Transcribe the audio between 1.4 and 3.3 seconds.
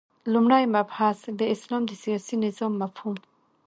اسلام د سیاسی نظام مفهوم